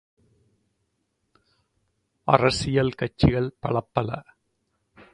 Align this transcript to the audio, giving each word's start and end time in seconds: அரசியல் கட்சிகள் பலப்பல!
அரசியல் 2.27 2.93
கட்சிகள் 2.93 3.51
பலப்பல! 3.59 4.09